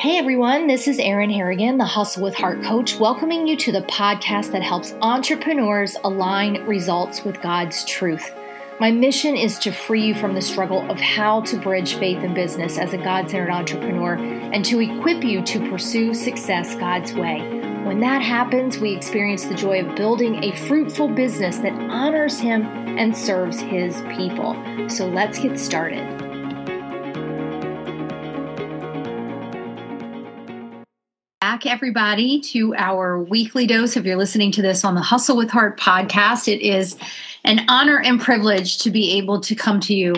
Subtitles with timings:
[0.00, 3.82] Hey everyone, this is Erin Harrigan, the Hustle with Heart coach, welcoming you to the
[3.82, 8.34] podcast that helps entrepreneurs align results with God's truth.
[8.80, 12.34] My mission is to free you from the struggle of how to bridge faith and
[12.34, 17.40] business as a God centered entrepreneur and to equip you to pursue success God's way.
[17.84, 22.62] When that happens, we experience the joy of building a fruitful business that honors Him
[22.62, 24.56] and serves His people.
[24.88, 26.29] So let's get started.
[31.60, 33.94] Back, everybody, to our weekly dose.
[33.94, 36.96] If you're listening to this on the Hustle with Heart podcast, it is
[37.44, 40.14] an honor and privilege to be able to come to you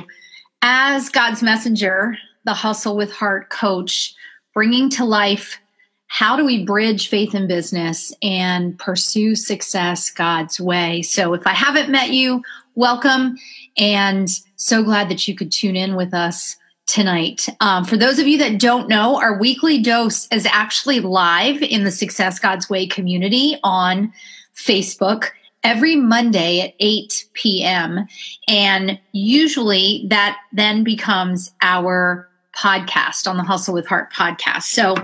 [0.62, 4.14] as God's messenger, the Hustle with Heart coach,
[4.54, 5.58] bringing to life
[6.06, 11.02] how do we bridge faith and business and pursue success God's way.
[11.02, 12.44] So if I haven't met you,
[12.76, 13.36] welcome
[13.76, 17.48] and so glad that you could tune in with us tonight.
[17.60, 21.84] Um, for those of you that don't know, our weekly dose is actually live in
[21.84, 24.12] the Success God's Way community on
[24.54, 25.30] Facebook
[25.64, 28.06] every Monday at 8 p.m.
[28.48, 34.64] And usually that then becomes our podcast on the Hustle with Heart podcast.
[34.64, 34.94] So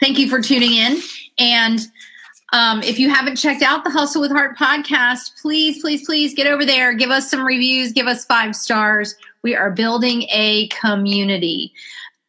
[0.00, 1.00] thank you for tuning in.
[1.38, 1.80] And
[2.52, 6.46] um, if you haven't checked out the Hustle with Heart podcast, please, please, please get
[6.46, 6.92] over there.
[6.92, 9.14] Give us some reviews, give us five stars.
[9.42, 11.72] We are building a community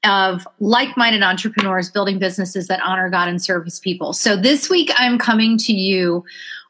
[0.03, 4.13] of like minded entrepreneurs building businesses that honor God and serve his people.
[4.13, 6.23] So this week I'm coming to you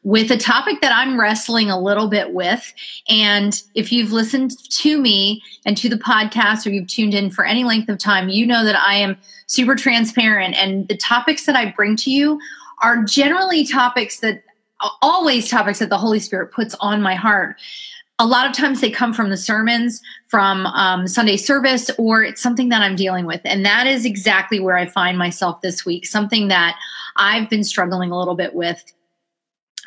[0.03, 2.73] with a topic that I'm wrestling a little bit with.
[3.08, 7.45] And if you've listened to me and to the podcast or you've tuned in for
[7.45, 10.55] any length of time, you know that I am super transparent.
[10.55, 12.39] And the topics that I bring to you
[12.81, 14.44] are generally topics that
[15.02, 17.58] always topics that the Holy Spirit puts on my heart
[18.22, 22.41] a lot of times they come from the sermons from um, sunday service or it's
[22.41, 23.41] something that i'm dealing with.
[23.44, 26.05] And that is exactly where i find myself this week.
[26.05, 26.77] Something that
[27.17, 28.83] i've been struggling a little bit with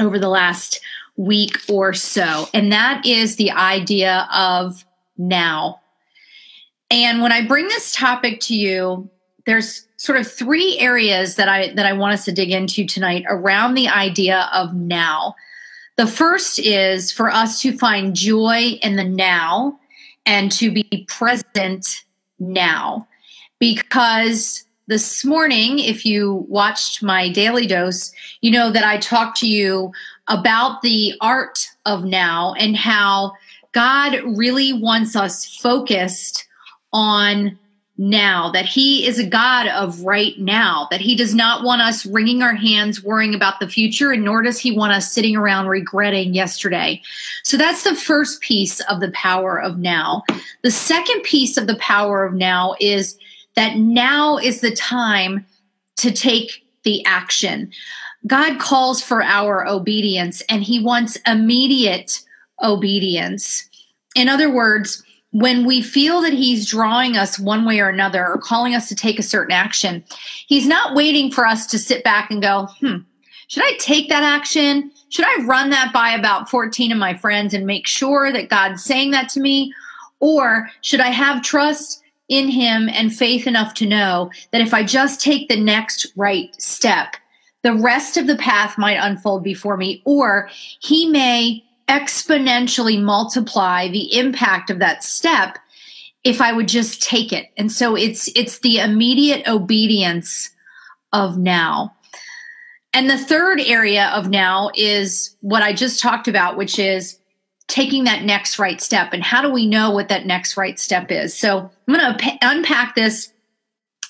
[0.00, 0.80] over the last
[1.16, 2.48] week or so.
[2.52, 4.84] And that is the idea of
[5.16, 5.80] now.
[6.90, 9.08] And when i bring this topic to you
[9.46, 13.24] there's sort of three areas that i that i want us to dig into tonight
[13.28, 15.34] around the idea of now
[15.96, 19.78] the first is for us to find joy in the now
[20.26, 22.04] and to be present
[22.38, 23.06] now.
[23.58, 29.48] Because this morning, if you watched my daily dose, you know that I talked to
[29.48, 29.92] you
[30.28, 33.32] about the art of now and how
[33.72, 36.46] God really wants us focused
[36.92, 37.58] on
[37.96, 42.04] now, that He is a God of right now, that He does not want us
[42.04, 45.68] wringing our hands, worrying about the future, and nor does He want us sitting around
[45.68, 47.00] regretting yesterday.
[47.44, 50.24] So that's the first piece of the power of now.
[50.62, 53.16] The second piece of the power of now is
[53.54, 55.46] that now is the time
[55.96, 57.70] to take the action.
[58.26, 62.22] God calls for our obedience and He wants immediate
[62.62, 63.68] obedience.
[64.16, 65.02] In other words,
[65.34, 68.94] when we feel that he's drawing us one way or another or calling us to
[68.94, 70.04] take a certain action,
[70.46, 72.98] he's not waiting for us to sit back and go, hmm,
[73.48, 74.92] should I take that action?
[75.08, 78.84] Should I run that by about 14 of my friends and make sure that God's
[78.84, 79.74] saying that to me?
[80.20, 84.84] Or should I have trust in him and faith enough to know that if I
[84.84, 87.16] just take the next right step,
[87.64, 94.18] the rest of the path might unfold before me, or he may exponentially multiply the
[94.18, 95.58] impact of that step
[96.22, 97.50] if I would just take it.
[97.56, 100.50] And so it's it's the immediate obedience
[101.12, 101.94] of now.
[102.94, 107.18] And the third area of now is what I just talked about, which is
[107.66, 109.12] taking that next right step.
[109.12, 111.36] And how do we know what that next right step is?
[111.36, 113.32] So I'm going to unpack this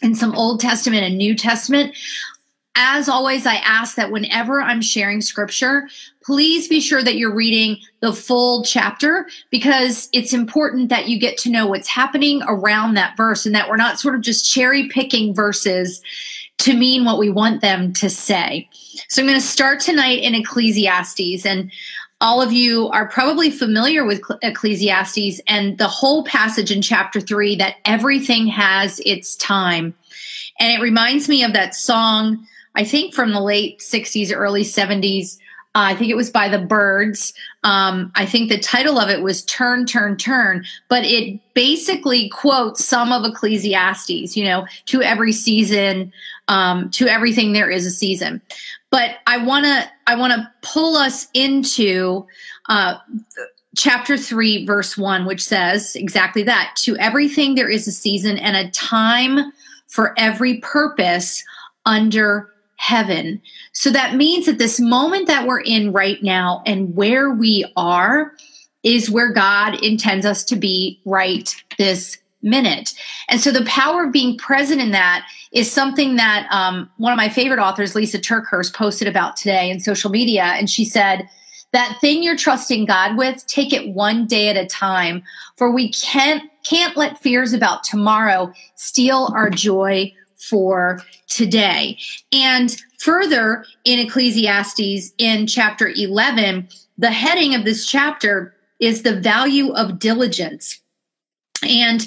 [0.02, 1.96] in some Old Testament and New Testament
[2.76, 5.88] as always, I ask that whenever I'm sharing scripture,
[6.24, 11.38] please be sure that you're reading the full chapter because it's important that you get
[11.38, 14.88] to know what's happening around that verse and that we're not sort of just cherry
[14.88, 16.02] picking verses
[16.58, 18.68] to mean what we want them to say.
[19.08, 21.70] So I'm going to start tonight in Ecclesiastes and
[22.20, 27.56] all of you are probably familiar with Ecclesiastes and the whole passage in chapter 3
[27.56, 29.94] that everything has its time.
[30.58, 35.38] And it reminds me of that song I think from the late 60s, early 70s.
[35.76, 37.34] Uh, I think it was by the Byrds.
[37.64, 42.84] Um, I think the title of it was Turn, Turn, Turn, but it basically quotes
[42.84, 46.12] some of Ecclesiastes, you know, to every season,
[46.46, 48.40] um, to everything there is a season.
[48.90, 52.24] But I want to, I want to pull us into,
[52.68, 52.98] uh,
[53.76, 58.56] chapter 3 verse 1 which says exactly that to everything there is a season and
[58.56, 59.52] a time
[59.88, 61.42] for every purpose
[61.84, 63.40] under heaven.
[63.72, 68.32] So that means that this moment that we're in right now and where we are
[68.82, 72.92] is where God intends us to be right this minute.
[73.28, 77.16] And so the power of being present in that is something that um, one of
[77.16, 80.42] my favorite authors, Lisa TerKeurst, posted about today in social media.
[80.42, 81.28] And she said,
[81.74, 85.24] that thing you're trusting God with, take it one day at a time.
[85.56, 90.14] For we can't can't let fears about tomorrow steal our joy
[90.48, 91.98] for today.
[92.32, 96.68] And further in Ecclesiastes in chapter 11,
[96.98, 100.80] the heading of this chapter is the value of diligence.
[101.62, 102.06] And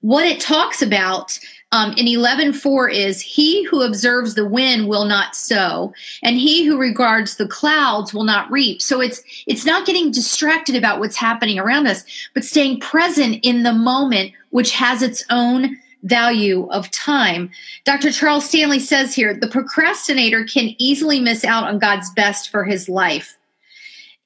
[0.00, 1.38] what it talks about
[1.72, 5.92] um, in 11.4 is he who observes the wind will not sow
[6.22, 10.76] and he who regards the clouds will not reap so it's it's not getting distracted
[10.76, 15.76] about what's happening around us but staying present in the moment which has its own
[16.04, 17.50] value of time
[17.84, 22.64] dr charles stanley says here the procrastinator can easily miss out on god's best for
[22.64, 23.36] his life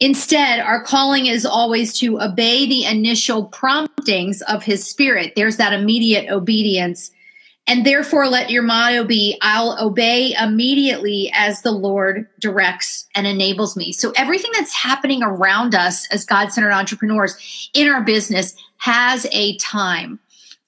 [0.00, 5.32] Instead, our calling is always to obey the initial promptings of his spirit.
[5.34, 7.10] There's that immediate obedience
[7.68, 13.76] and therefore, let your motto be I'll obey immediately as the Lord directs and enables
[13.76, 13.92] me.
[13.92, 19.58] So, everything that's happening around us as God centered entrepreneurs in our business has a
[19.58, 20.18] time.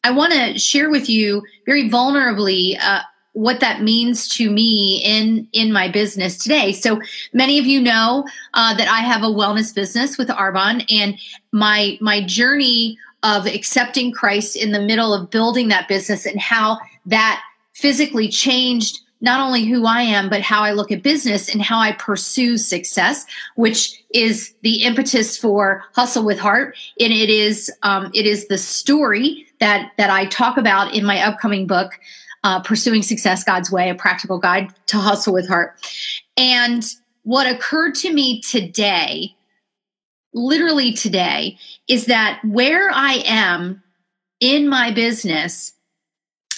[0.05, 3.03] I want to share with you very vulnerably uh,
[3.33, 6.73] what that means to me in in my business today.
[6.73, 7.01] So
[7.33, 11.19] many of you know uh, that I have a wellness business with Arbonne, and
[11.53, 16.79] my my journey of accepting Christ in the middle of building that business and how
[17.07, 17.43] that
[17.73, 21.79] physically changed not only who I am, but how I look at business and how
[21.79, 26.77] I pursue success, which is the impetus for Hustle with Heart.
[26.99, 31.21] And it is um, it is the story that that I talk about in my
[31.21, 31.93] upcoming book,
[32.45, 35.75] uh, Pursuing Success God's Way: A Practical Guide to Hustle with Heart.
[36.37, 36.85] And
[37.23, 39.35] what occurred to me today
[40.33, 41.59] literally today
[41.89, 43.83] is that where I am
[44.39, 45.73] in my business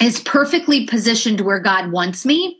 [0.02, 2.58] is perfectly positioned where God wants me.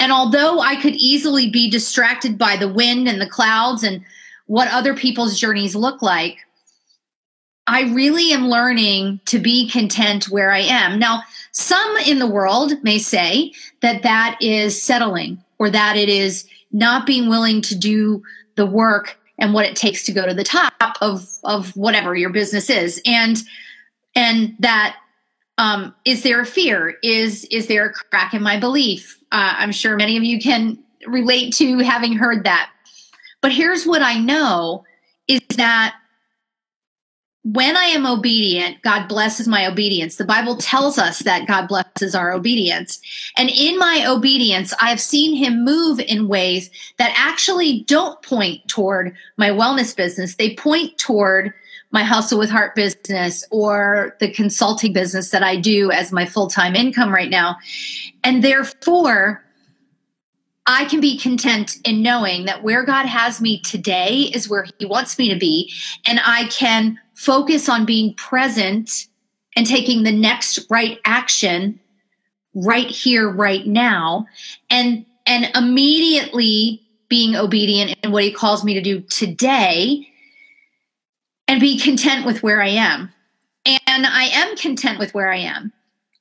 [0.00, 4.04] And although I could easily be distracted by the wind and the clouds and
[4.46, 6.38] what other people's journeys look like,
[7.66, 10.98] I really am learning to be content where I am.
[10.98, 11.22] Now,
[11.52, 17.06] some in the world may say that that is settling or that it is not
[17.06, 18.22] being willing to do
[18.56, 22.30] the work and what it takes to go to the top of of whatever your
[22.30, 23.42] business is and
[24.14, 24.96] and that
[25.58, 29.72] um, is there a fear is is there a crack in my belief uh, i'm
[29.72, 32.70] sure many of you can relate to having heard that
[33.40, 34.84] but here's what i know
[35.28, 35.94] is that
[37.44, 40.16] when I am obedient, God blesses my obedience.
[40.16, 43.00] The Bible tells us that God blesses our obedience.
[43.36, 48.66] And in my obedience, I have seen him move in ways that actually don't point
[48.66, 50.36] toward my wellness business.
[50.36, 51.52] They point toward
[51.94, 56.48] my hustle with heart business or the consulting business that I do as my full
[56.48, 57.56] time income right now.
[58.24, 59.44] And therefore,
[60.66, 64.86] I can be content in knowing that where God has me today is where He
[64.86, 65.72] wants me to be.
[66.04, 69.06] And I can focus on being present
[69.54, 71.78] and taking the next right action
[72.56, 74.26] right here right now
[74.68, 80.08] and and immediately being obedient in what he calls me to do today
[81.48, 83.12] and be content with where I am.
[83.64, 85.72] And I am content with where I am.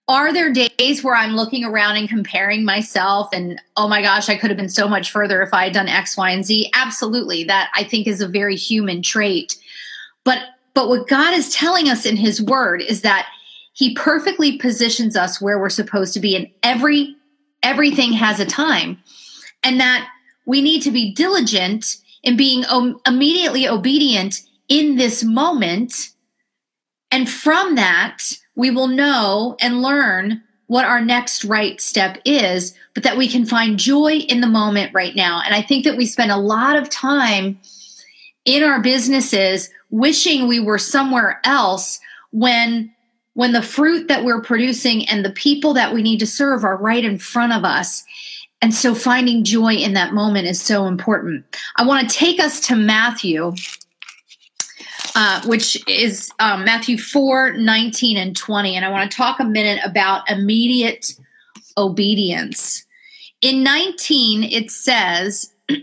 [0.08, 4.36] Are there days where I'm looking around and comparing myself and, oh my gosh, I
[4.36, 6.70] could have been so much further if I had done X, Y, and Z?
[6.74, 7.46] Absolutely.
[7.46, 9.56] That I think is a very human trait.
[10.26, 10.40] But
[10.74, 13.28] but what God is telling us in his word is that
[13.74, 17.16] he perfectly positions us where we're supposed to be and every
[17.62, 18.98] everything has a time
[19.64, 20.08] and that
[20.46, 22.64] we need to be diligent in being
[23.06, 25.94] immediately obedient in this moment.
[27.12, 28.20] And from that
[28.56, 33.46] we will know and learn what our next right step is but that we can
[33.46, 35.42] find joy in the moment right now.
[35.46, 37.60] And i think that we spend a lot of time
[38.46, 42.00] in our businesses wishing we were somewhere else
[42.32, 42.94] when
[43.36, 46.78] when the fruit that we're producing and the people that we need to serve are
[46.78, 48.04] right in front of us.
[48.62, 51.44] And so finding joy in that moment is so important.
[51.76, 53.54] I want to take us to matthew
[55.16, 59.46] uh, which is um, matthew 4 19 and 20 and i want to talk a
[59.46, 61.14] minute about immediate
[61.78, 62.86] obedience
[63.42, 65.54] in 19 it says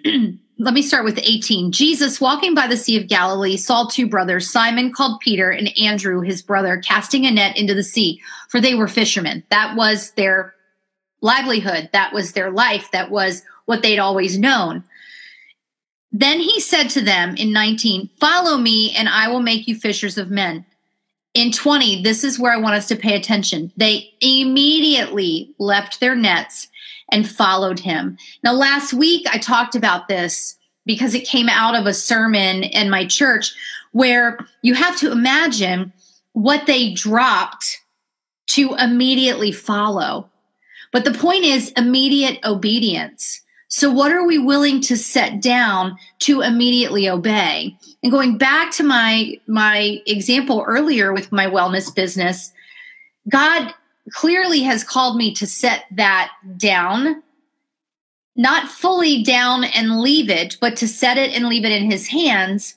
[0.61, 1.73] let me start with 18.
[1.73, 6.21] Jesus, walking by the Sea of Galilee, saw two brothers, Simon called Peter and Andrew,
[6.21, 8.21] his brother, casting a net into the sea,
[8.51, 9.43] for they were fishermen.
[9.49, 10.55] That was their
[11.23, 11.89] livelihood.
[11.95, 12.91] That was their life.
[12.93, 14.85] That was what they'd always known.
[16.13, 20.19] Then he said to them in 19, Follow me, and I will make you fishers
[20.19, 20.65] of men.
[21.35, 23.73] In 20, this is where I want us to pay attention.
[23.77, 26.69] They immediately left their nets
[27.13, 28.19] and followed him.
[28.43, 32.91] Now, last week I talked about this because it came out of a sermon in
[32.91, 33.55] my church
[33.93, 35.93] where you have to imagine
[36.33, 37.79] what they dropped
[38.49, 40.29] to immediately follow.
[40.93, 43.41] But the point is immediate obedience.
[43.73, 47.77] So, what are we willing to set down to immediately obey?
[48.03, 52.53] And going back to my my example earlier with my wellness business,
[53.29, 53.73] God
[54.13, 57.23] clearly has called me to set that down,
[58.35, 62.09] not fully down and leave it, but to set it and leave it in His
[62.09, 62.75] hands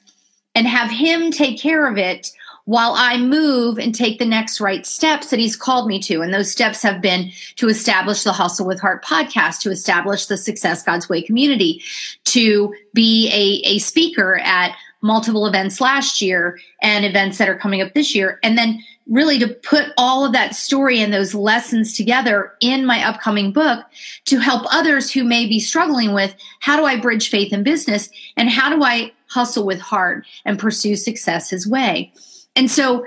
[0.54, 2.32] and have Him take care of it
[2.66, 6.22] while I move and take the next right steps that he's called me to.
[6.22, 10.38] And those steps have been to establish the Hustle with Heart podcast, to establish the
[10.38, 11.82] Success God's Way community,
[12.26, 17.82] to be a, a speaker at multiple events last year and events that are coming
[17.82, 18.40] up this year.
[18.42, 18.80] And then
[19.10, 23.86] really to put all of that story and those lessons together in my upcoming book
[24.24, 28.10] to help others who may be struggling with how do I bridge faith and business
[28.38, 32.14] and how do I hustle with heart and pursue success his way.
[32.56, 33.06] And so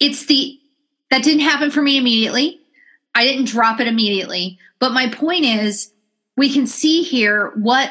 [0.00, 0.58] it's the,
[1.10, 2.60] that didn't happen for me immediately.
[3.14, 4.58] I didn't drop it immediately.
[4.78, 5.92] But my point is,
[6.36, 7.90] we can see here what,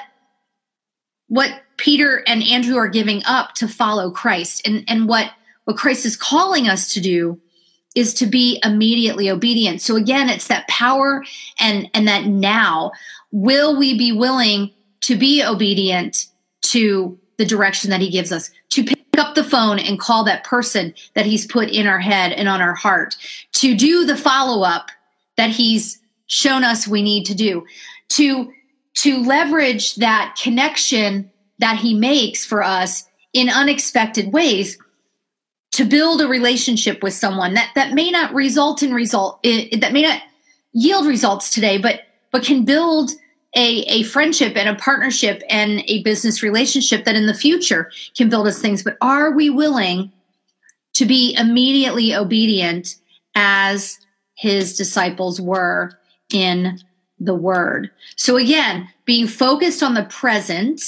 [1.28, 5.32] what Peter and Andrew are giving up to follow Christ and, and what,
[5.64, 7.40] what Christ is calling us to do
[7.96, 9.82] is to be immediately obedient.
[9.82, 11.24] So again, it's that power
[11.60, 12.92] and, and that now.
[13.32, 16.28] Will we be willing to be obedient
[16.64, 18.52] to the direction that he gives us?
[18.72, 22.32] To pick up the phone and call that person that he's put in our head
[22.32, 23.16] and on our heart
[23.54, 24.90] to do the follow up
[25.38, 27.66] that he's shown us we need to do.
[28.10, 28.52] To
[28.96, 34.78] to leverage that connection that he makes for us in unexpected ways
[35.72, 39.94] to build a relationship with someone that that may not result in result eh, that
[39.94, 40.22] may not
[40.74, 42.02] yield results today but
[42.32, 43.12] but can build
[43.56, 48.30] a, a friendship and a partnership and a business relationship that in the future can
[48.30, 48.84] build us things.
[48.84, 50.12] But are we willing
[50.94, 52.96] to be immediately obedient
[53.36, 54.00] as
[54.36, 56.00] his disciples were
[56.32, 56.80] in
[57.20, 57.92] the word?
[58.16, 60.82] So again, being focused on the present,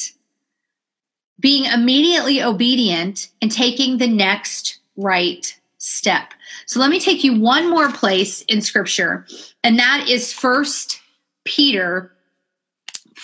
[1.39, 6.33] being immediately obedient, and taking the next right step.
[6.65, 9.27] So let me take you one more place in scripture,
[9.63, 10.99] and that is First
[11.43, 12.14] Peter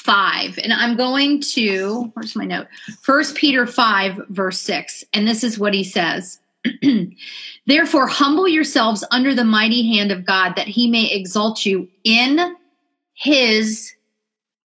[0.01, 2.67] 5 and i'm going to where's my note?
[3.01, 6.39] First peter 5 verse 6 and this is what he says.
[7.67, 12.55] Therefore humble yourselves under the mighty hand of god that he may exalt you in
[13.13, 13.93] his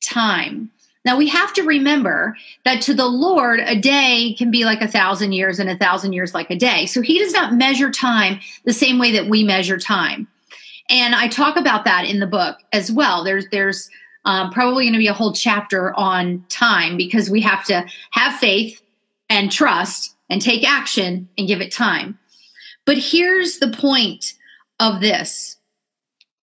[0.02, 0.70] time.
[1.04, 4.88] Now we have to remember that to the lord a day can be like a
[4.88, 6.86] thousand years and a thousand years like a day.
[6.86, 10.28] So he does not measure time the same way that we measure time.
[10.88, 13.22] And i talk about that in the book as well.
[13.22, 13.90] There's there's
[14.26, 18.38] um, probably going to be a whole chapter on time because we have to have
[18.38, 18.82] faith
[19.30, 22.18] and trust and take action and give it time.
[22.84, 24.34] But here's the point
[24.80, 25.56] of this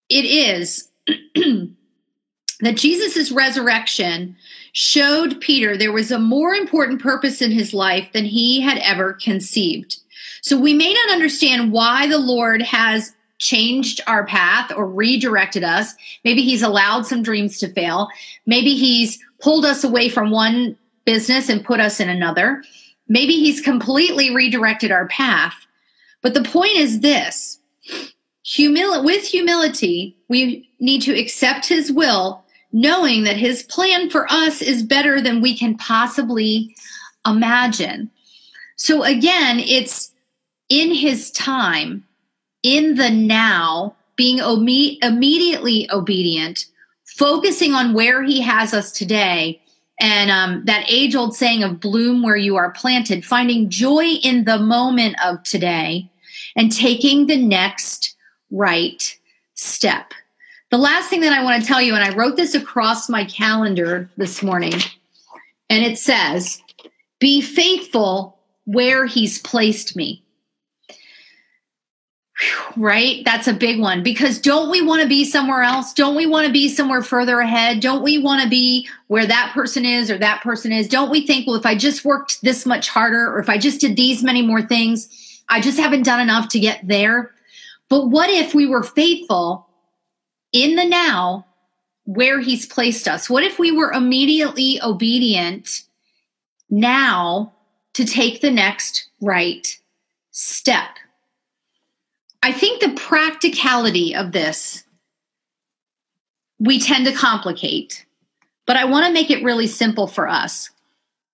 [0.10, 4.36] it is that Jesus' resurrection
[4.72, 9.14] showed Peter there was a more important purpose in his life than he had ever
[9.14, 10.00] conceived.
[10.42, 13.14] So we may not understand why the Lord has
[13.44, 15.94] changed our path or redirected us.
[16.24, 18.08] Maybe he's allowed some dreams to fail.
[18.46, 22.64] Maybe he's pulled us away from one business and put us in another.
[23.08, 25.56] Maybe he's completely redirected our path.
[26.22, 27.60] But the point is this
[28.46, 34.62] Humil- with humility, we need to accept his will, knowing that his plan for us
[34.62, 36.76] is better than we can possibly
[37.26, 38.10] imagine.
[38.76, 40.12] So again, it's
[40.68, 42.04] in his time
[42.64, 46.66] in the now, being ome- immediately obedient,
[47.06, 49.62] focusing on where he has us today,
[50.00, 54.46] and um, that age old saying of bloom where you are planted, finding joy in
[54.46, 56.10] the moment of today,
[56.56, 58.16] and taking the next
[58.50, 59.18] right
[59.54, 60.14] step.
[60.72, 63.26] The last thing that I want to tell you, and I wrote this across my
[63.26, 64.74] calendar this morning,
[65.70, 66.62] and it says,
[67.20, 70.24] Be faithful where he's placed me.
[72.76, 73.24] Right?
[73.26, 75.94] That's a big one because don't we want to be somewhere else?
[75.94, 77.80] Don't we want to be somewhere further ahead?
[77.80, 80.88] Don't we want to be where that person is or that person is?
[80.88, 83.82] Don't we think, well, if I just worked this much harder or if I just
[83.82, 85.10] did these many more things,
[85.50, 87.32] I just haven't done enough to get there?
[87.90, 89.68] But what if we were faithful
[90.52, 91.46] in the now
[92.06, 93.30] where he's placed us?
[93.30, 95.84] What if we were immediately obedient
[96.70, 97.54] now
[97.94, 99.80] to take the next right
[100.32, 100.98] step?
[102.44, 104.84] I think the practicality of this
[106.60, 108.06] we tend to complicate,
[108.68, 110.70] but I want to make it really simple for us.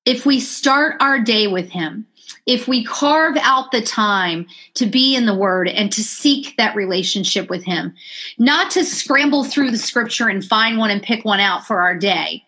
[0.06, 2.06] If we start our day with Him,
[2.46, 6.76] if we carve out the time to be in the Word and to seek that
[6.76, 7.96] relationship with Him,
[8.38, 11.98] not to scramble through the scripture and find one and pick one out for our
[11.98, 12.44] day.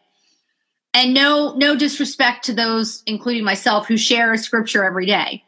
[0.94, 5.44] And no, no disrespect to those, including myself, who share a scripture every day.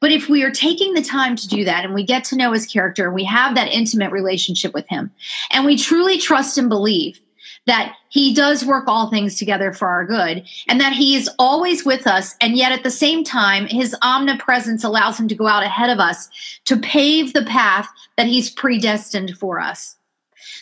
[0.00, 2.52] But if we are taking the time to do that and we get to know
[2.52, 5.10] his character and we have that intimate relationship with him
[5.50, 7.20] and we truly trust and believe
[7.66, 11.84] that he does work all things together for our good and that he is always
[11.84, 15.62] with us and yet at the same time his omnipresence allows him to go out
[15.62, 16.28] ahead of us
[16.64, 19.96] to pave the path that he's predestined for us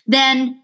[0.06, 0.60] then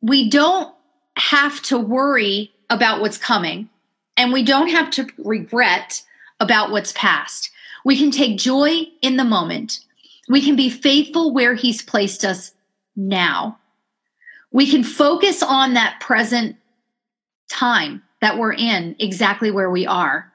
[0.00, 0.74] we don't
[1.16, 3.68] have to worry about what's coming
[4.16, 6.02] and we don't have to regret
[6.40, 7.50] about what's past.
[7.84, 9.80] We can take joy in the moment.
[10.28, 12.52] We can be faithful where He's placed us
[12.96, 13.58] now.
[14.50, 16.56] We can focus on that present
[17.48, 20.32] time that we're in, exactly where we are.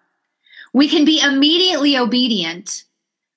[0.73, 2.83] We can be immediately obedient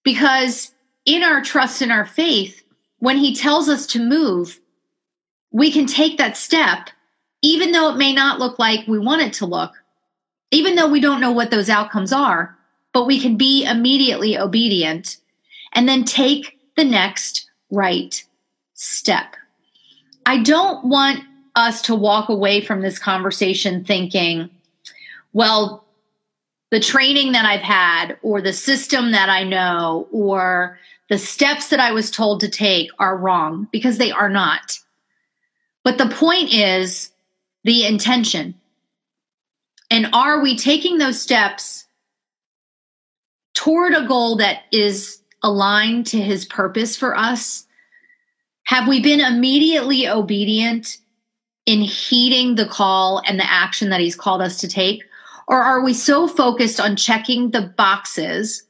[0.05, 0.73] because
[1.05, 2.63] in our trust and our faith,
[2.99, 4.61] when He tells us to move,
[5.51, 6.91] we can take that step,
[7.43, 9.73] even though it may not look like we want it to look,
[10.51, 12.58] even though we don't know what those outcomes are
[12.99, 15.19] but we can be immediately obedient
[15.73, 18.25] and then take the next right
[18.75, 19.37] step.
[20.27, 21.23] I don't want
[21.55, 24.51] us to walk away from this conversation thinking,
[25.33, 25.85] well,
[26.73, 31.79] the training that I've had, or the system that I know, or the steps that
[31.79, 34.77] I was told to take are wrong because they are not.
[35.85, 37.13] But the point is
[37.63, 38.55] the intention.
[39.89, 41.85] And are we taking those steps
[43.59, 47.67] toward a goal that is aligned to his purpose for us?
[48.67, 50.99] Have we been immediately obedient
[51.67, 55.03] in heeding the call and the action that he's called us to take?
[55.49, 58.63] Or are we so focused on checking the boxes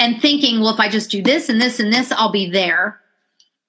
[0.00, 3.00] and thinking, well, if I just do this and this and this, I'll be there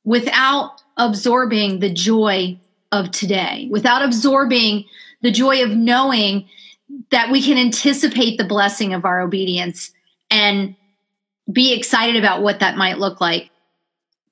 [0.04, 2.60] without absorbing the joy
[2.92, 4.86] of today, without absorbing
[5.22, 6.50] the joy of knowing
[7.12, 9.92] that we can anticipate the blessing of our obedience
[10.30, 10.76] and
[11.52, 13.50] be excited about what that might look like.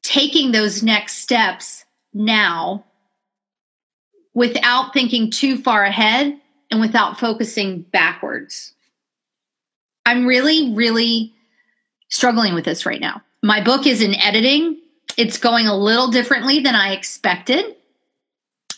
[0.03, 2.85] Taking those next steps now
[4.33, 8.73] without thinking too far ahead and without focusing backwards.
[10.05, 11.33] I'm really, really
[12.09, 13.21] struggling with this right now.
[13.41, 14.79] My book is in editing.
[15.17, 17.75] It's going a little differently than I expected.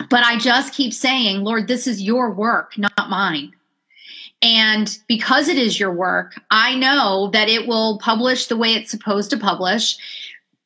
[0.10, 3.54] But I just keep saying, Lord, this is your work, not mine.
[4.42, 8.92] And because it is your work, I know that it will publish the way it's
[8.92, 9.98] supposed to publish,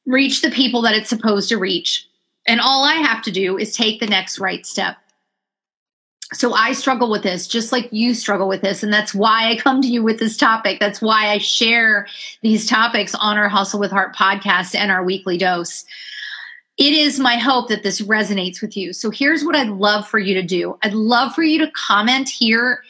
[0.05, 2.07] reach the people that it's supposed to reach.
[2.47, 4.97] And all I have to do is take the next right step.
[6.33, 8.83] So I struggle with this just like you struggle with this.
[8.83, 10.79] And that's why I come to you with this topic.
[10.79, 12.07] That's why I share
[12.41, 15.85] these topics on our Hustle with Heart podcast and our weekly dose.
[16.77, 18.93] It is my hope that this resonates with you.
[18.93, 22.29] So here's what I'd love for you to do I'd love for you to comment
[22.29, 22.81] here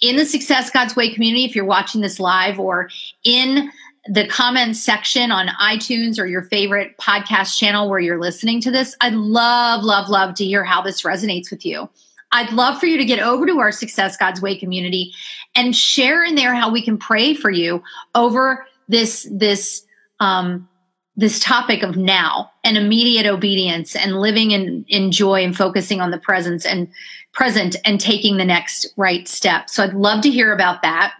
[0.00, 2.90] in the Success God's Way community, if you're watching this live or
[3.24, 3.70] in
[4.08, 8.96] the comments section on iTunes or your favorite podcast channel where you're listening to this,
[9.00, 11.88] I'd love, love, love to hear how this resonates with you.
[12.32, 15.12] I'd love for you to get over to our Success God's Way community
[15.54, 17.82] and share in there how we can pray for you
[18.14, 19.84] over this this
[20.20, 20.68] um,
[21.16, 26.10] this topic of now and immediate obedience and living in, in joy and focusing on
[26.10, 26.88] the presence and
[27.36, 29.68] present and taking the next right step.
[29.68, 31.12] So I'd love to hear about that.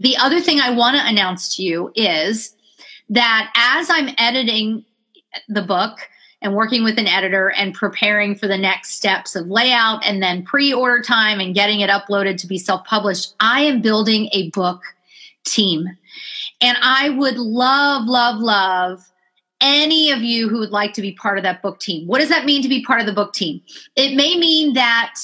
[0.00, 2.56] The other thing I want to announce to you is
[3.10, 4.84] that as I'm editing
[5.48, 5.98] the book
[6.40, 10.42] and working with an editor and preparing for the next steps of layout and then
[10.42, 14.50] pre order time and getting it uploaded to be self published, I am building a
[14.50, 14.82] book
[15.44, 15.86] team.
[16.62, 19.06] And I would love, love, love
[19.60, 22.06] any of you who would like to be part of that book team.
[22.06, 23.62] What does that mean to be part of the book team?
[23.94, 25.14] It may mean that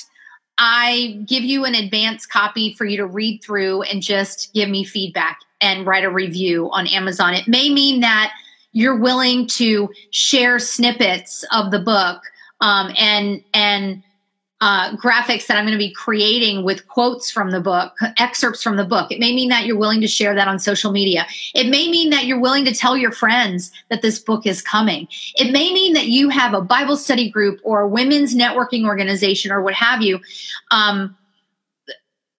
[0.59, 4.85] I give you an advance copy for you to read through and just give me
[4.85, 5.41] feedback.
[5.61, 7.35] and write a review on Amazon.
[7.35, 8.33] It may mean that
[8.73, 12.21] you're willing to share snippets of the book
[12.61, 14.03] um, and and
[14.63, 18.77] uh, graphics that I'm going to be creating with quotes from the book, excerpts from
[18.77, 19.11] the book.
[19.11, 21.27] It may mean that you're willing to share that on social media.
[21.53, 25.09] It may mean that you're willing to tell your friends that this book is coming.
[25.35, 29.51] It may mean that you have a Bible study group or a women's networking organization
[29.51, 30.21] or what have you.
[30.71, 31.17] Um,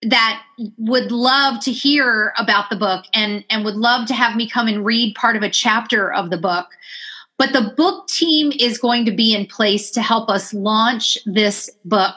[0.01, 0.41] that
[0.77, 4.67] would love to hear about the book and and would love to have me come
[4.67, 6.67] and read part of a chapter of the book
[7.43, 11.69] but the book team is going to be in place to help us launch this
[11.83, 12.15] book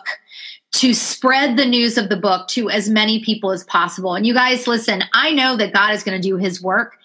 [0.71, 4.15] to spread the news of the book to as many people as possible.
[4.15, 6.97] And you guys listen i know that god is going to do his work.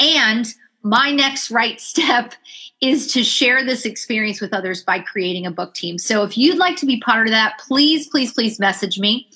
[0.00, 0.46] And
[0.84, 2.32] my next right step
[2.80, 5.98] is to share this experience with others by creating a book team.
[5.98, 9.28] So if you'd like to be part of that please please please message me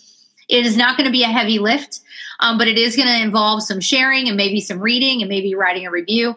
[0.50, 2.00] it is not going to be a heavy lift,
[2.40, 5.54] um, but it is going to involve some sharing and maybe some reading and maybe
[5.54, 6.34] writing a review.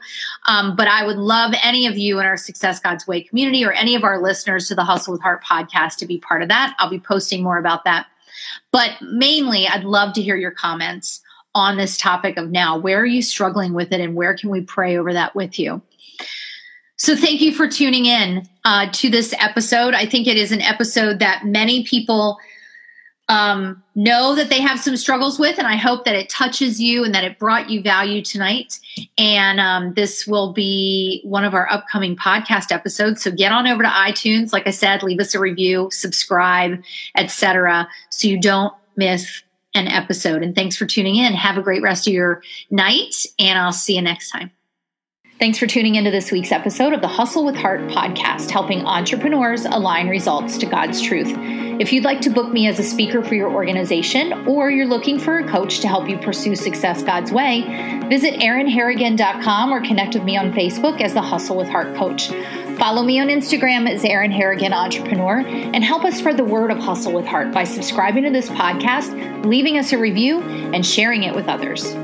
[0.47, 3.71] Um, but I would love any of you in our Success God's Way community or
[3.71, 6.75] any of our listeners to the Hustle with Heart podcast to be part of that.
[6.79, 8.07] I'll be posting more about that.
[8.71, 11.21] But mainly, I'd love to hear your comments
[11.55, 12.77] on this topic of now.
[12.77, 15.81] Where are you struggling with it, and where can we pray over that with you?
[16.97, 19.93] So, thank you for tuning in uh, to this episode.
[19.93, 22.37] I think it is an episode that many people
[23.29, 27.03] um, know that they have some struggles with, and I hope that it touches you
[27.03, 28.79] and that it brought you value tonight.
[29.17, 33.23] And um, this will be one of our upcoming podcast episodes.
[33.23, 36.81] So get on over to iTunes, like I said, leave us a review, subscribe,
[37.15, 40.43] etc., so you don't miss an episode.
[40.43, 41.33] And thanks for tuning in.
[41.33, 44.51] Have a great rest of your night, and I'll see you next time.
[45.39, 49.65] Thanks for tuning into this week's episode of the Hustle with Heart podcast, helping entrepreneurs
[49.65, 51.35] align results to God's truth.
[51.79, 55.17] If you'd like to book me as a speaker for your organization or you're looking
[55.17, 57.61] for a coach to help you pursue success God's way,
[58.09, 62.27] visit erinharrigan.com or connect with me on Facebook as the Hustle with Heart Coach.
[62.77, 66.77] Follow me on Instagram as Erin Harrigan Entrepreneur and help us spread the word of
[66.77, 71.33] Hustle with Heart by subscribing to this podcast, leaving us a review, and sharing it
[71.33, 71.95] with others.